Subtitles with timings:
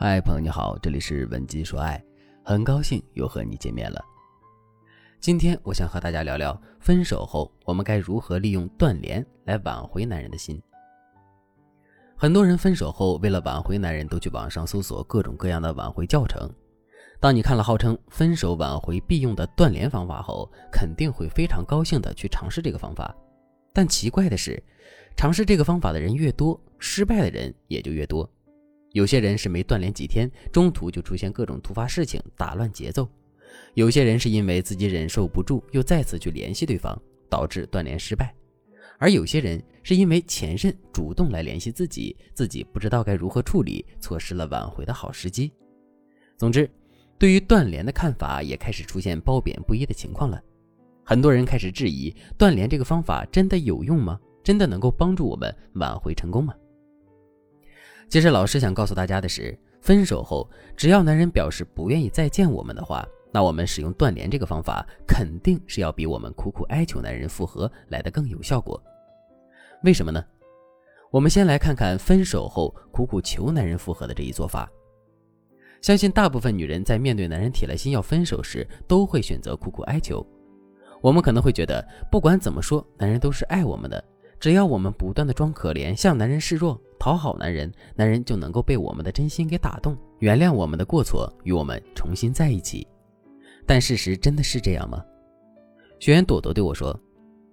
[0.00, 2.00] 嗨，朋友你好，这里是文姬说爱，
[2.44, 4.00] 很高兴又和你见面了。
[5.18, 10.62] 今天我想和大家聊聊，分手后我们该如何利用断联来挽回男人的心。
[12.16, 16.48] 很多人分手后，为了挽回男人，都去网上搜索各种各样的挽回教程。
[17.18, 23.12] 当你看了号称分手挽回必用的断联方法后，肯定会非常高兴的去尝试这个方法。
[23.72, 24.62] 但奇怪的是，
[25.16, 28.30] 尝试这个方法的人越多，失败的人也就越多。
[28.92, 33.04] 有些人是没断联几天，中途就出现各种突发事情，打乱节奏；
[33.74, 38.26] 有些人是因为自己忍受不住，又再次去联系对方，导致断联失败；
[38.98, 45.52] 而有些人是因为前任主动来联系自己，自己不知道该如何处理，错失了挽回的好时机。
[46.36, 46.68] 总之，
[47.18, 50.42] 对于断联的看法也开始出现褒贬不一的情况了。
[51.04, 54.18] 很多人开始质疑断联这个方法真的有用吗？
[54.42, 56.54] 真的能够帮助我们挽回成功吗？
[58.08, 68.82] 其实，老师想告诉大家的是，分手后，只要男人表示不愿意再见我们的话，那我们使用断联这个方法，肯定是要比我们苦苦哀求男人复合来的更有效果。
[69.84, 70.24] 为什么呢？
[71.10, 74.70] 我们先来看看分手后苦苦求男人复合的这一做法。
[75.82, 80.26] 相信大部分女人在面对男人铁了心要分手时，都会选择苦苦哀求。
[81.02, 84.02] 我们可能会觉得，不管怎么说，男人都是爱我们的，
[84.40, 86.80] 只要我们不断的装可怜，向男人示弱。
[86.98, 92.86] 讨好男人，男人就能够被我们的真心给打动，原谅我们的过错，与我们重新在一起。
[93.66, 95.04] 但事实真的是这样吗？
[96.00, 96.98] 学员朵朵对我说：“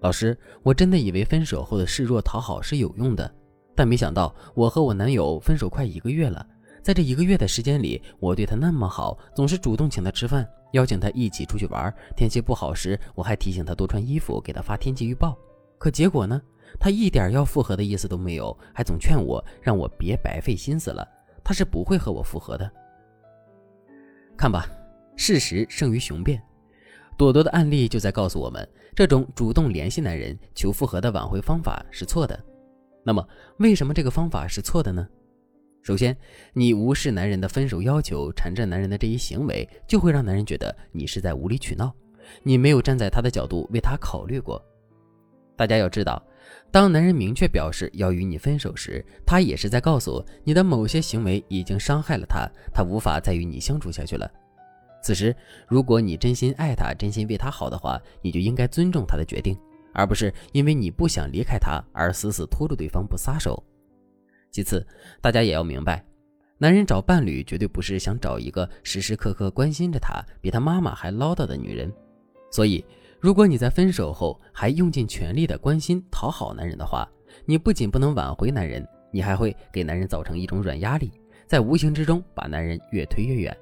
[0.00, 3.30] 老师，我真的以为分手后的示弱讨好是有用的，
[3.74, 6.46] 但没想到我和我男友分手快一个月了，
[6.82, 11.92] 在这一个月的时间里，我对他那么好，总是主动请他吃饭，邀请他一起出去玩。
[12.16, 15.36] 天气不好时，我还提醒他多穿衣服，给他发天气预报。
[15.78, 16.40] 可结果呢？”
[16.78, 21.06] 他一点要复合的意思都没有，还总劝我让我别白费心思了。
[21.44, 22.70] 他是不会和我复合的。
[24.36, 24.68] 看吧，
[25.16, 26.42] 事实胜于雄辩。
[27.16, 32.38] 朵朵的案例就在告诉我们，这种主动联系男人求复合的挽回方法是错的。
[33.02, 33.26] 那么，
[33.58, 35.08] 为什么这个方法是错的呢？
[35.82, 36.16] 首先，
[36.52, 41.92] 你无视男人的分手要求，缠着男人的这一行为，就会让男人觉得你是在无理取闹，
[42.42, 44.62] 你没有站在他的角度为他考虑过。
[45.58, 46.22] 大家要知道。
[46.70, 54.30] 当男人明确表示要与你分手时，他也是在告诉你的某些行为已经伤害了他，他无法再与你相处下去了。
[55.02, 55.34] 此时，
[55.66, 59.58] 如果你真心爱他，真心为他好的话，你就应该尊重他的决定，
[59.92, 63.62] 而不是因为你不想离开他而死死拖住对方不撒手。
[64.52, 64.86] 其次，
[65.20, 66.04] 大家也要明白，
[66.58, 71.92] 男人找伴侣绝对不是想找一个时时刻刻关心着他、比他妈妈还唠叨的女人，
[72.52, 72.84] 所以。
[73.20, 77.08] 如果你在分手后还用尽全力的关心讨好男人的话，
[77.44, 81.10] 你不仅不能挽回男人，你还会给男人造成一种软压力，
[81.46, 83.56] 在无形之中把男人越推越远。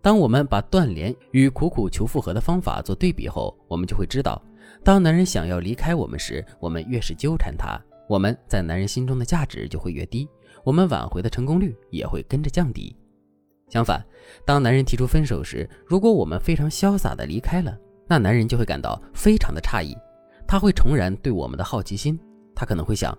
[0.00, 4.40] 当我们把断联与苦苦求复合的方法做对比后，我们就会知道，
[4.84, 7.76] 当男人想要离开我们时，我们越是纠缠他，
[8.08, 10.28] 我们在男人心中的价值就会越低，
[10.62, 12.94] 我们挽回的成功率也会跟着降低。
[13.68, 14.04] 相反，
[14.44, 19.96] 当男人提出分手时，如果我们非常潇洒的离开了，那男人就会感到非常的诧异，
[20.46, 22.18] 他会重燃对我们的好奇心，
[22.54, 23.16] 他可能会想，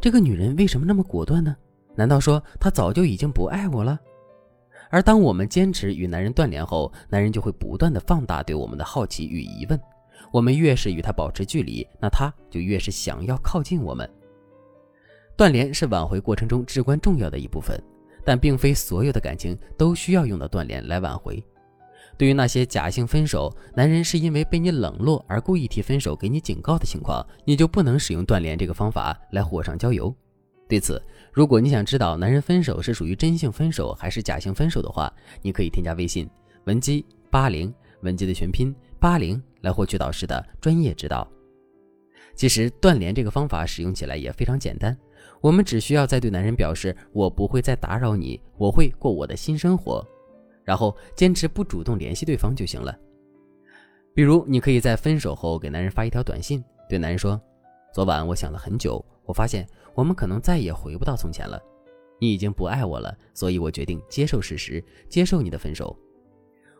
[0.00, 1.54] 这个女人为什么那么果断呢？
[1.96, 3.98] 难道说她早就已经不爱我了？
[4.90, 9.78] 而当我们坚持与男人断联后，男人就会不断的放大对我们的好奇与疑问，
[10.32, 14.08] 我们越是与他保持距离，那他就越是想要靠近我们。
[15.36, 17.78] 断联是挽回过程中至关重要的一部分，
[18.24, 21.42] 但并非所有的感情都需要用到断联来挽回。
[22.20, 30.14] 对于那些假性分手，男人是因为被你冷落而故意提分手给你警告的情况，你就不能使用断联这个方法来火上浇油。
[30.68, 35.10] 对此，如果你想知道男人分手是属于真性分手还是假性分手的话，
[35.40, 36.28] 你可以添加微信
[36.64, 37.72] 文姬八零，
[38.02, 41.26] 文姬的全拼八零，来获取导师的专业指导。
[42.34, 44.94] 其实断联这个方法使用起来也非常简单，
[45.40, 50.06] 我们只需要在对男人表示我不会再打扰你，我会过我的新生活。
[50.70, 52.96] 然后坚持不主动联系对方就行了。
[54.14, 57.40] 比如，你可以在分手后给男人发一条短信，对男人说
[57.92, 61.60] ：“昨晚我想了很久，我发现我们可能再也回不到从前了。
[62.20, 65.98] 你已经不爱我了，所以我决定接受事实，接受你的分手。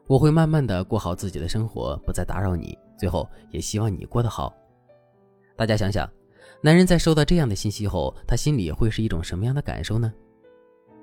[0.06, 2.78] 我会慢慢的过好自己的生活，不再打扰你。
[2.96, 4.54] 最后，也希望你过得好。”
[5.58, 6.08] 大家想想，
[6.62, 10.14] 男人在收到这样的信息后，他心里会是一种什么样的感受呢？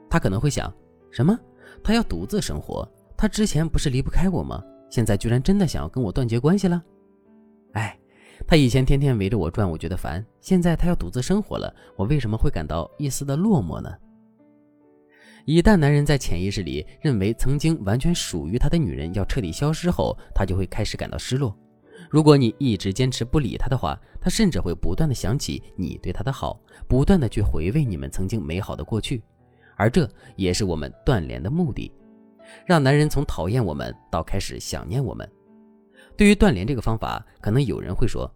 [0.10, 0.74] 他可能会想：
[1.12, 1.38] 什么？
[1.84, 4.64] 他要独自生活，他之前不是离不开我吗？
[4.90, 6.82] 现在居然真的想要跟我断绝关系了？
[7.74, 7.98] 哎，
[8.48, 10.26] 他以前天天围着我转，我觉得烦。
[10.40, 13.94] 现在他要独自生活了，我为什么会感到一丝的落寞呢？
[15.46, 21.56] 一旦男人在潜意识里认为曾经完全属于他的女人要彻底消失后，他就会开始感到失落。
[22.10, 29.24] 如果你一直坚持不理他的话，他甚至会不断的想起你对他的好，不断的去回味你们曾经美好的过去，
[29.78, 31.92] 而这也是我们断联的目的，
[32.66, 35.30] 让男人从讨厌我们到开始想念我们。
[36.18, 38.30] 对于断联这个方法，可能有人会说，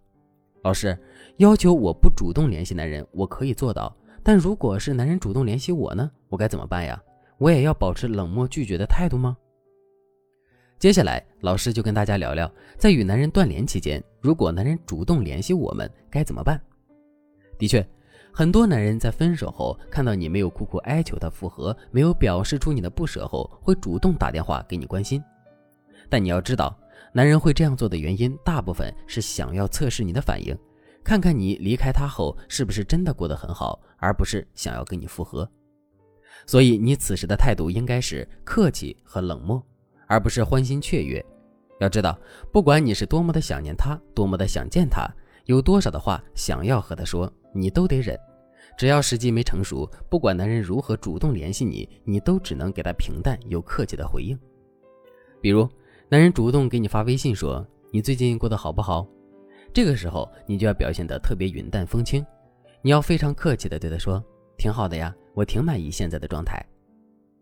[0.62, 0.96] 老师
[1.38, 7.02] 要求我不主动联系男人，我可以做到，但如果是男人主动联系我呢，我该怎么办呀？
[7.38, 9.36] 我也要保持冷漠拒绝的态度吗？
[10.78, 16.60] 接下来，老师就跟大家聊聊，在与男人断联期间，如果男人主动联系我们，该怎么办？
[17.58, 17.84] 的确，
[18.32, 25.22] 很多男人在分手后看到你没有苦苦哀求他复合，没有表示出你的不舍后，会主动打电话给你关心。
[26.08, 26.76] 但你要知道，
[27.12, 30.56] 男人会这样做的原因，大部分是想要测试你的反应，
[31.04, 35.48] 看看你离开他后是不是真的过得很好，而不是想要跟你复合。
[36.46, 39.62] 所以，你此时的态度应该是客气和冷漠。
[40.08, 41.24] 而不是欢欣雀跃。
[41.80, 42.18] 要知道，
[42.52, 45.08] 不管你是多么的想念他，多么的想见他，
[45.46, 48.18] 有多少的话想要和他说，你都得忍。
[48.76, 54.38] 只要时机没成熟，不管男人如何主动联系你，你都只能给他平淡又客气的回应。
[55.40, 55.68] 比如，
[56.08, 59.06] 男人主动给你发微信说：“你最近过得好不好？”
[59.74, 62.24] 这个时候，你就要表现得特别云淡风轻，
[62.80, 64.22] 你要非常客气的对他说
[64.56, 66.64] ：“挺好的呀，我挺满意现在的状态。”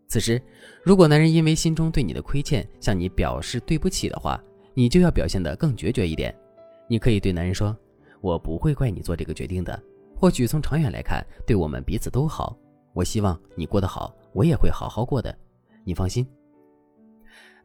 [0.07, 0.41] 此时，
[0.83, 4.41] 如果男人因为心中对你的亏欠向你表示对不起的话，
[4.73, 6.35] 你就要表现得更决绝一点。
[6.89, 7.77] 你可以对男人说
[8.19, 9.81] ：“我不会怪你做这个决定的，
[10.21, 12.55] 或许从长远来看，对我们彼此都好。
[12.93, 15.35] 我希望你过得好，我也会好好过的，
[15.83, 16.23] 你放心。”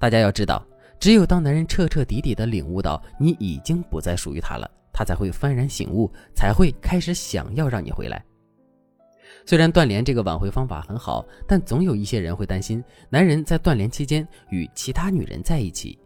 [0.00, 0.66] 大家要知道，
[0.98, 8.24] 只有当男人彻彻底底地领悟到你已经不再属于他了，他才会幡然醒悟，才会开始想要让你回来。
[9.44, 15.98] 虽然断联这个挽回方法很好，但总有一些人会担心男人在断联期间与其他女人在一起。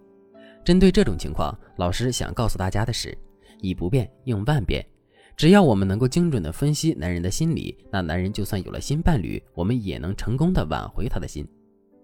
[0.64, 3.16] 针对这种情况，老师想告诉大家的是：
[3.60, 4.84] 以不变应万变。
[5.40, 11.48] 只要我们能够精准地分析男人的心理，那男人就算有了新伴侣，我们也能成功地挽回他的心。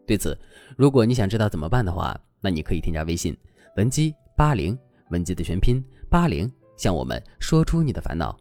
[0.06, 0.34] 对此，
[0.74, 3.36] 如果你想知道怎么办的话，那你可以添加微信
[3.76, 4.74] 文姬八零，
[5.10, 8.34] 文姬的全拼八零，向我们说出你的烦恼。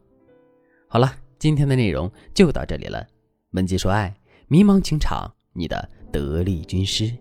[0.88, 1.13] 好了。
[1.38, 3.06] 今天的内容就到这里了，
[3.51, 4.15] 文姬说爱，
[4.47, 7.13] 迷茫情场，你的得力军师。